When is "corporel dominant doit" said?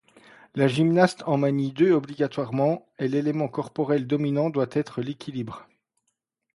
3.47-4.65